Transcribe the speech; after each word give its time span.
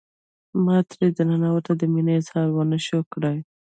ما 0.65 0.77
تر 0.89 0.99
ننه 1.29 1.49
ورته 1.53 1.73
د 1.77 1.81
مینې 1.93 2.13
اظهار 2.19 2.47
ونشو 2.51 2.99
کړای. 3.13 3.37